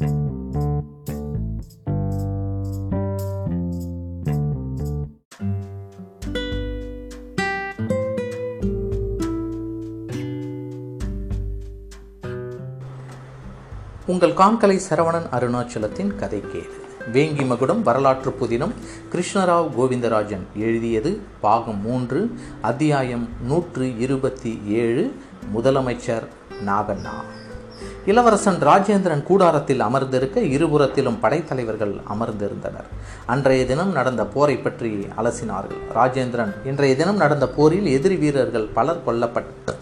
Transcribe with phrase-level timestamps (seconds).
[0.00, 0.80] உங்கள் காண்கலை
[14.90, 16.78] சரவணன் அருணாச்சலத்தின் கதை கேது
[17.12, 18.74] வேங்கி மகுடம் வரலாற்று புதினம்
[19.12, 25.14] கிருஷ்ணராவ் கோவிந்தராஜன் எழுதியது பாகம் மூன்று அத்தியாயம் நூற்று இருபத்தி ஏழு
[25.54, 26.26] முதலமைச்சர்
[26.66, 27.39] நாகண்ணா.
[28.10, 32.86] இளவரசன் ராஜேந்திரன் கூடாரத்தில் அமர்ந்திருக்க இருபுறத்திலும் படைத்தலைவர்கள் அமர்ந்திருந்தனர்.
[33.32, 35.82] அன்றைய தினம் நடந்த போரை பற்றி அலசினார்கள்.
[35.98, 39.74] ராஜேந்திரன் இன்றைய தினம் நடந்த போரில் எதிரி வீரர்கள் பலர் கொல்லப்பட்ட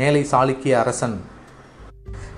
[0.00, 1.16] மேலை சாளுக்கிய அரசன்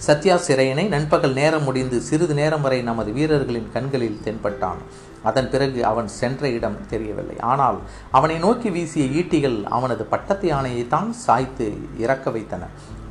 [0.06, 4.80] சத்யா சிறையனை நண்பகல் நேரம் முடிந்து சிறிது நேரம் வரை நமது வீரர்களின் கண்களில் தென்பட்டான்.
[5.28, 7.36] அதன் பிறகு அவன் சென்ற இடம் தெரியவில்லை.
[7.52, 7.78] ஆனால்
[8.18, 11.66] அவனை நோக்கி வீசிய ஈட்டிகள் அவனது பட்டத்து யானையைத்தான் சாய்த்து
[12.04, 12.64] இறக்க வைத்தன.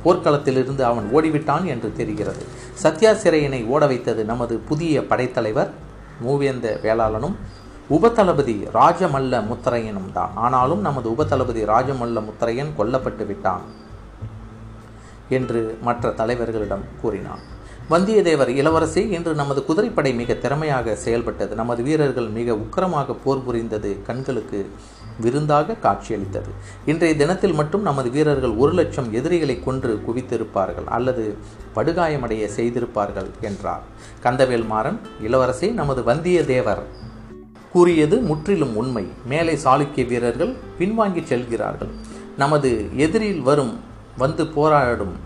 [0.04, 2.42] போர்க்களத்திலிருந்து அவன் ஓடிவிட்டான் என்று தெரிகிறது.
[2.74, 5.70] சத்யா சிறையனை ஓட வைத்தது நமது புதிய படைத்தலைவர்
[6.26, 7.36] மூவேந்த வேளாளனும்
[7.90, 10.32] உபதளபதி ராஜமல்ல முத்தரையனும் தான்.
[10.34, 13.62] ஆனாலும் நமது உபதளபதி ராஜமல்ல முத்தரையன் கொல்லப்பட்டு விட்டான்
[15.28, 17.42] என்று மற்ற தலைவர்களிடம் கூறினான்.
[17.90, 21.54] வந்தியத்தேவர் இளவரசி இன்று நமது குதிரைப்படை மிக திறமையாக செயல்பட்டது.
[21.54, 23.90] நமது வீரர்கள் மிக உக்கிரமாக போர் புரிந்தது.
[24.08, 24.58] கண்களுக்கு
[25.20, 26.50] விருந்தாக காட்சியளித்தது.
[26.86, 31.24] இன்றைய தினத்தில் மட்டும் நமது வீரர்கள் ஒரு லட்சம் எதிரிகளை கொன்று குவித்திருப்பார்கள் அல்லது
[31.74, 33.86] படுகாயமடைய செய்திருப்பார்கள் என்றார்.
[34.22, 36.82] கந்தவேல் மாறன் இளவரசி நமது வந்தியத்தேவர்
[37.72, 39.04] கூறியது முற்றிலும் உண்மை.
[39.26, 41.94] மேலே சாளுக்கிய வீரர்கள் பின்வாங்கி செல்கிறார்கள்.
[42.36, 43.74] நமது எதிரில் வரும்
[44.18, 45.16] வந்து போராடும்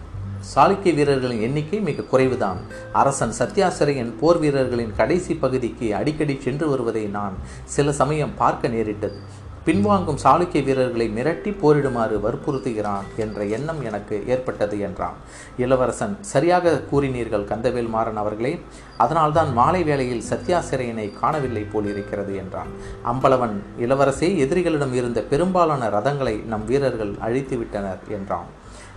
[0.55, 2.61] சாளுக்கிய வீரர்களின் எண்ணிக்கை மிக குறைவுதான்.
[2.93, 7.33] அரசன் சத்யாசிரையன் போர் வீரர்களின் கடைசி பகுதிக்கு அடிக்கடி சென்று வருவதை நான்
[7.65, 9.41] சில சமயம் பார்க்க நேரிட்டது.
[9.67, 15.19] பின்வாங்கும் சாளுக்கிய வீரர்களை மிரட்டி போரிடுமாறு வற்புறுத்துகிறான் என்ற எண்ணம் எனக்கு ஏற்பட்டது என்றான்.
[15.57, 18.61] இளவரசன் சரியாக கூறினீர்கள் கந்தவேல் மாறன் அவர்களே.
[18.97, 22.73] அதனால்தான் மாலை வேளையில் சத்யாசிரையனை காணவில்லை போலிருக்கிறது என்றான்.
[23.05, 28.51] அம்பலவன் இளவரசே எதிரிகளிடம் இருந்த பெரும்பாலான ரதங்களை நம் வீரர்கள் அழித்து விட்டனர் என்றான்.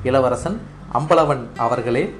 [0.10, 0.58] இளவரசன்
[0.94, 2.14] அம்பலவன் அவர்களே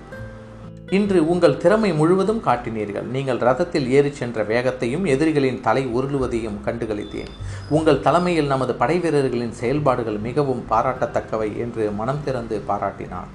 [0.90, 3.08] இன்று உங்கள் திறமை முழுவதும் காட்டினீர்கள்.
[3.16, 7.32] நீங்கள் ரதத்தில் ஏறிச் சென்ற வேகத்தையும் எதிரிகளின் தலை உருளுவதையும் கண்டுகளித்தேன்.
[7.70, 13.30] உங்கள் தலைமையில் நமது படை வீரர்களின் செயல்பாடுகள் மிகவும் பாராட்டத்தக்கவை என்று மனம் திறந்து பாராட்டினான்.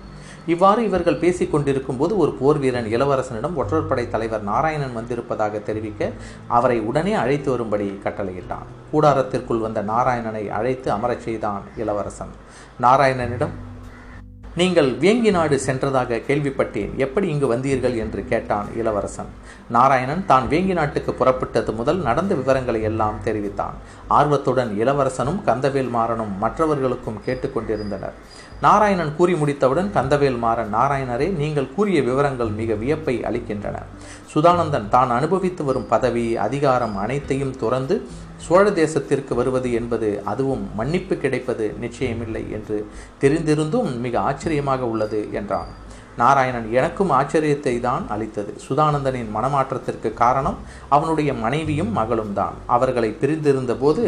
[0.47, 6.11] இவ்வாறு இவர்கள் பேசிக் கொண்டிருக்கும் போது ஒரு போர் வீரன் இளவரசனிடம் ஒற்றற்படை தலைவர் நாராயணன் வந்திருப்பதாக தெரிவிக்க
[6.47, 8.69] அவரை உடனே அழைத்து வரும்படி கட்டளையிட்டான்.
[8.93, 12.33] கூடாரத்திற்குள் வந்த நாராயணனை அழைத்து அமரச் செய்தான் இளவரசன்.
[12.81, 13.57] நாராயணனிடம்
[14.57, 16.95] நீங்கள் வேங்கி நாடு சென்றதாக கேள்விப்பட்டேன்.
[16.97, 19.29] எப்படி இங்கு வந்தீர்கள் என்று கேட்டான் இளவரசன்.
[19.69, 23.75] நாராயணன் தான் வேங்கி நாட்டுக்கு புறப்பட்டது முதல் நடந்த விவரங்களை எல்லாம் தெரிவித்தான்.
[24.09, 28.17] ஆர்வத்துடன் இளவரசனும் கந்தவேல் மாறனும் மற்றவர்களுக்கும் கேட்டுக்கொண்டிருந்தனர்.
[28.65, 33.77] நாராயணன் கூறி முடித்தவுடன் கந்தவேல் மாறன் நாராயணரே நீங்கள் கூறிய விவரங்கள் மிக வியப்பை அளிக்கின்றன.
[34.33, 37.97] சுதானந்தன் தான் அனுபவித்து வரும் பதவி அதிகாரம் அனைத்தையும் துறந்து
[38.47, 42.79] சோழ தேசத்திற்கு வருவது என்பது அதுவும் மன்னிப்பு கிடைப்பது நிச்சயமில்லை என்று
[43.25, 45.71] தெரிந்திருந்தும் மிக ஆச்சரியமாக உள்ளது என்றான்.
[46.21, 48.53] நாராயணன் எனக்கும் ஆச்சரியத்தை தான் அளித்தது.
[48.67, 50.59] சுதானந்தனின் மனமாற்றத்திற்கு காரணம்
[50.97, 52.57] அவனுடைய மனைவியும் மகளும் தான்.
[52.77, 54.05] அவர்களை பிரிந்திருந்த போது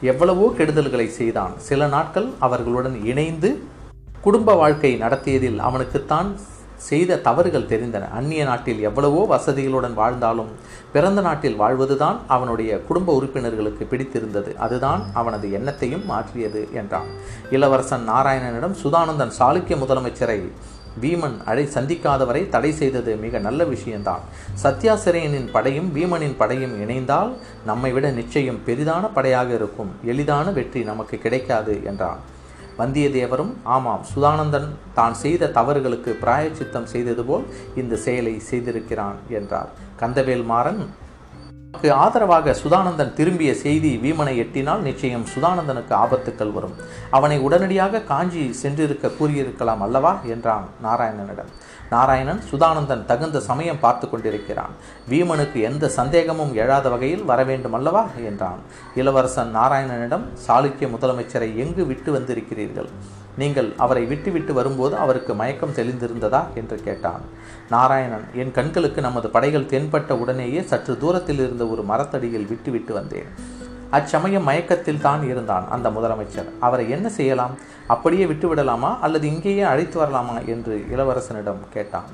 [0.00, 1.52] எவ்வளவோ கெடுதல்களை செய்தான்.
[1.56, 3.62] சில நாட்கள் அவர்களுடன் இணைந்து
[4.20, 6.36] குடும்ப வாழ்க்கை நடத்தியதில் அவனுக்குத்தான்
[6.76, 8.10] செய்த தவறுகள் தெரிந்தன.
[8.10, 10.48] அந்நிய நாட்டில் எவ்வளவோ வசதிகளுடன் வாழ்ந்தாலும்
[10.92, 14.56] பிறந்த நாட்டில் வாழ்வதுதான் அவனுடைய குடும்ப உறுப்பினர்களுக்கு பிடித்திருந்தது.
[14.56, 17.06] அதுதான் அவனது எண்ணத்தையும் மாற்றியது என்றான்.
[17.50, 20.48] இளவரசன் நாராயணனிடம் சுதானந்தன் சாளுக்கிய முதலமைச்சரை
[21.02, 24.22] வீமன் அழை சந்திக்காதவரை தடை செய்தது மிக நல்ல விஷயம்தான்.
[24.62, 27.32] சத்யாசிரியனின் படையும் வீமனின் படையும் இணைந்தால்
[27.64, 29.92] நம்மை விட நிச்சயம் பெரிதான படையாக இருக்கும்.
[30.04, 32.22] எளிதான வெற்றி நமக்கு கிடைக்காது என்றான்.
[32.78, 37.44] வந்தியத்தேவரும் ஆமாம் சுதானந்தன் தான் செய்த தவறுகளுக்கு பிராயச்சித்தம் செய்தது போல்
[37.82, 39.70] இந்த செயலை செய்திருக்கிறான் என்றார்.
[40.00, 40.80] கந்தவேல் மாறன்
[41.76, 46.74] நமக்கு ஆதரவாக சுதானந்தன் திரும்பிய செய்தி வீமனை எட்டினால் நிச்சயம் சுதானந்தனுக்கு ஆபத்துக்கள் வரும்.
[47.10, 50.20] அவனை உடனடியாக காஞ்சி சென்றிருக்க கூறியிருக்கலாம் அல்லவா?
[50.24, 51.50] என்றான் நாராயணனிடம்.
[51.90, 54.70] நாராயணன் சுதானந்தன் தகுந்த சமயம் பார்த்து கொண்டிருக்கிறான்.
[55.10, 58.06] வீமனுக்கு எந்த சந்தேகமும் எழாத வகையில் வரவேண்டுமல்லவா அல்லவா?
[58.24, 58.58] என்றான்.
[58.94, 62.88] இளவரசன் நாராயணனிடம் சாளுக்கிய முதலமைச்சரை எங்கு விட்டு வந்திருக்கிறீர்கள்?
[63.38, 66.44] நீங்கள் அவரை விட்டுவிட்டு வரும்போது அவருக்கு மயக்கம் தெளிந்திருந்ததா?
[66.54, 67.20] என்று கேட்டான்.
[67.70, 73.26] நாராயணன் என் கண்களுக்கு நமது படைகள் தென்பட்ட உடனேயே சற்று தூரத்தில் இருந்த ஒரு மரத்தடியில் விட்டுவிட்டு வந்தேன்.
[73.90, 76.48] அச்சமயம் மயக்கத்தில் தான் இருந்தான் அந்த முதலமைச்சர்.
[76.60, 77.50] அவரை என்ன செய்யலாம்?
[77.86, 78.98] அப்படியே விட்டுவிடலாமா?
[79.00, 80.46] அல்லது இங்கேயே அழைத்து வரலாமா?
[80.46, 82.04] என்று இளவரசனிடம் கேட்டான்.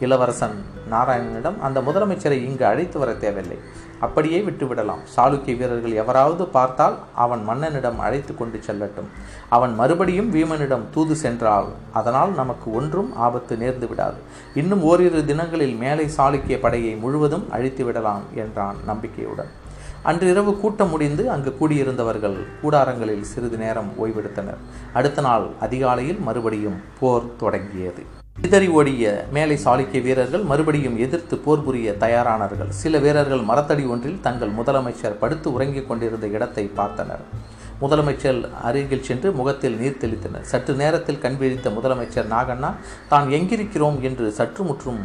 [0.00, 3.58] இளவரசன் நாராயணனிடம் அந்த முதலமைச்சரை இங்கு அழைத்து வர தேவையில்லை.
[4.00, 4.98] அப்படியே விட்டுவிடலாம்.
[5.16, 9.08] சாளுக்கிய வீரர்கள் எவராவது பார்த்தால் அவன் மன்னனிடம் அழைத்து கொண்டு செல்லட்டும்.
[9.48, 14.16] அவன் மறுபடியும் வீமனிடம் தூது சென்றால் அதனால் நமக்கு ஒன்றும் ஆபத்து நேர்ந்து விடாது.
[14.54, 19.60] இன்னும் ஓரிரு தினங்களில் மேலை சாளுக்கிய படையை முழுவதும் அழித்து விடலாம் என்றான் நம்பிக்கையுடன்.
[20.02, 24.60] அன்று இரவு கூட்டம் முடிந்து அங்கு கூடியிருந்தவர்கள் கூடாரங்களில் சிறிது நேரம் ஓய்வெடுத்தனர்.
[24.92, 28.02] அடுத்த நாள் அதிகாலையில் மறுபடியும் போர் தொடங்கியது.
[28.40, 32.68] சிதறி ஓடிய மேலை சாளுக்கிய வீரர்கள் மறுபடியும் எதிர்த்து போர் புரிய தயாரானார்கள்.
[32.68, 37.24] சில வீரர்கள் மரத்தடி ஒன்றில் தங்கள் முதலமைச்சர் படுத்து உறங்கிக் கொண்டிருந்த இடத்தை பார்த்தனர்.
[37.80, 40.40] முதலமைச்சர் அருகில் சென்று முகத்தில் நீர் தெளித்தனர்.
[40.40, 42.72] சற்று நேரத்தில் கண் விழித்த முதலமைச்சர் நாகண்ணா
[43.08, 44.00] தான் எங்கிருக்கிறோம்?
[44.00, 45.00] என்று சற்று முற்றும்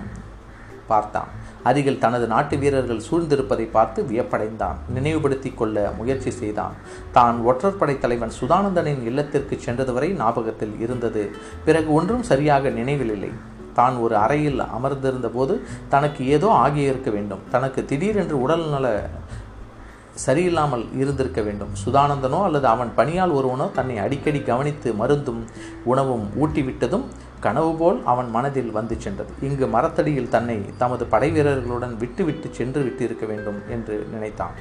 [0.88, 1.46] பார்த்தான்.
[1.70, 4.78] அருகில் தனது நாட்டு வீரர்கள் சூழ்ந்திருப்பதை பார்த்து வியப்படைந்தான்.
[4.96, 6.76] நினைவுபடுத்தி கொள்ள முயற்சி செய்தான்.
[7.18, 11.24] தான் ஒற்றற்படை தலைவன் சுதானந்தனின் இல்லத்திற்கு சென்றது வரை ஞாபகத்தில் இருந்தது.
[11.68, 13.32] பிறகு ஒன்றும் சரியாக நினைவில் இல்லை
[13.80, 15.56] தான் ஒரு அறையில் அமர்ந்திருந்த போது
[15.96, 17.44] தனக்கு ஏதோ ஆகியிருக்க வேண்டும்.
[17.56, 18.88] தனக்கு திடீரென்று உடல்நல
[20.24, 21.74] சரியில்லாமல் இருந்திருக்க வேண்டும்.
[21.82, 25.42] சுதானந்தனோ அல்லது அவன் பணியால் ஒருவனோ தன்னை அடிக்கடி கவனித்து மருந்தும்
[25.92, 27.06] உணவும் ஊட்டிவிட்டதும்
[27.40, 29.32] கனவு போல் அவன் மனதில் வந்து சென்றது.
[29.42, 34.56] இங்கு மரத்தடியில் தன்னை தமது படை வீரர்களுடன் விட்டுவிட்டு சென்று விட்டிருக்க வேண்டும் என்று நினைத்தான்.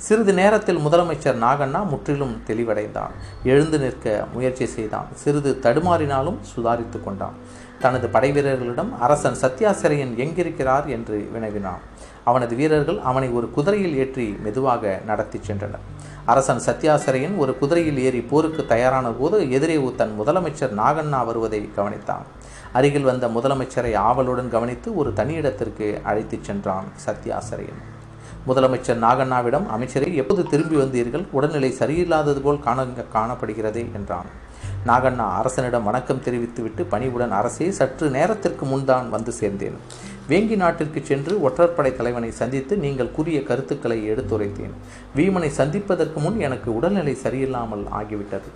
[0.00, 3.10] சிறிது நேரத்தில் முதலமைச்சர் நாகண்ணா முற்றிலும் தெளிவடைந்தான்.
[3.44, 5.06] எழுந்து நிற்க முயற்சி செய்தான்.
[5.14, 7.32] சிறிது தடுமாறினாலும் சுதாரித்து கொண்டான்.
[7.80, 10.86] தனது படைவீரர்களிடம் அரசன் சத்யாசிரையன் எங்கிருக்கிறார்?
[10.86, 11.78] என்று வினவினான்.
[12.24, 15.84] அவனது வீரர்கள் அவனை ஒரு குதிரையில் ஏற்றி மெதுவாக நடத்தி சென்றனர்.
[16.24, 22.24] அரசன் சத்யாசிரையன் ஒரு குதிரையில் ஏறி போருக்கு தயாரான போது எதிரே தன் முதலமைச்சர் நாகண்ணா வருவதை கவனித்தான்.
[22.72, 27.89] அருகில் வந்த முதலமைச்சரை ஆவலுடன் கவனித்து ஒரு தனியிடத்திற்கு அழைத்துச் சென்றான் சத்யாசிரையன்.
[28.48, 31.24] முதலமைச்சர் நாகண்ணாவிடம் அமைச்சரை எப்போது திரும்பி வந்தீர்கள்?
[31.32, 34.30] உடல்நிலை சரியில்லாதது போல் காண காணப்படுகிறதே என்றான்.
[34.86, 39.76] நாகண்ணா அரசனிடம் வணக்கம் தெரிவித்துவிட்டு பணிவுடன் அரசே சற்று நேரத்திற்கு முன்தான் வந்து சேர்ந்தேன்.
[40.28, 44.74] வேங்கி நாட்டிற்கு சென்று ஒற்றற்படை தலைவனை சந்தித்து நீங்கள் கூறிய கருத்துக்களை எடுத்துரைத்தேன்.
[45.16, 48.48] வீமனை சந்திப்பதற்கு முன் எனக்கு உடல்நிலை சரியில்லாமல் ஆகிவிட்டது.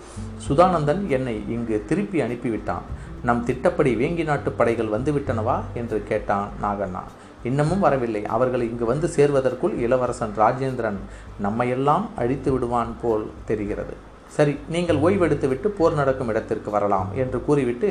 [0.49, 2.81] சுதானந்தன் என்னை இங்கு திருப்பி அனுப்பிவிட்டான்.
[3.23, 5.59] நம் திட்டப்படி வேங்கி நாட்டு படைகள் வந்துவிட்டனவா?
[5.73, 7.03] என்று கேட்டான் நாகண்ணா.
[7.49, 8.23] இன்னமும் வரவில்லை.
[8.35, 10.99] அவர்கள் இங்கு வந்து சேர்வதற்குள் இளவரசன் ராஜேந்திரன்
[11.45, 13.95] நம்மையெல்லாம் அழித்து விடுவான் போல் தெரிகிறது.
[14.35, 17.89] சரி நீங்கள் ஓய்வெடுத்துவிட்டு போர் நடக்கும் இடத்திற்கு வரலாம் என்று கூறிவிட்டு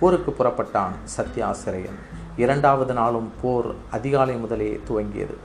[0.00, 1.98] போருக்கு புறப்பட்டான் சத்யாசிரயன்.
[2.42, 5.36] இரண்டாவது நாளும் போர் அதிகாலை முதலே துவங்கியது.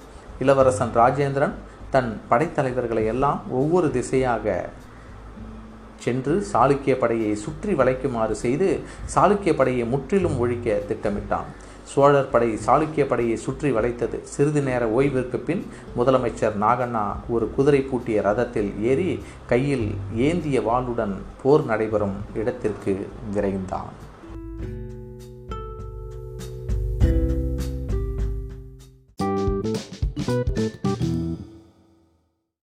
[0.44, 1.56] இளவரசன் ராஜேந்திரன்
[1.96, 4.56] தன் படைத்தலைவர்களை எல்லாம் ஒவ்வொரு திசையாக
[6.06, 8.68] சென்று சாளுக்கிய படையை சுற்றி வளைக்குமாறு செய்து
[9.14, 11.50] சாளுக்கிய படையை முற்றிலும் ஒழிக்க திட்டமிட்டான்.
[11.92, 14.18] சோழர் படை சாளுக்கிய படையை சுற்றி வளைத்தது.
[14.34, 15.64] சிறிது நேர ஓய்விற்கு பின்
[15.98, 17.06] முதலமைச்சர் நாகண்ணா
[17.36, 19.10] ஒரு குதிரை பூட்டிய ரதத்தில் ஏறி
[19.52, 19.88] கையில்
[20.28, 22.96] ஏந்திய வாளுடன் போர் நடைபெறும் இடத்திற்கு
[23.36, 23.90] விரைந்தான்.